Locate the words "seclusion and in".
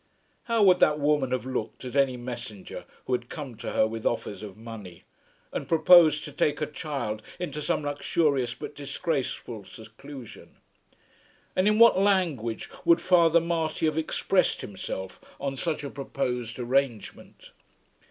9.63-11.77